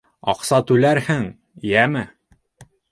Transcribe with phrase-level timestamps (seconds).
[0.31, 1.29] Аҡса түләрһең,
[1.75, 2.05] йәме!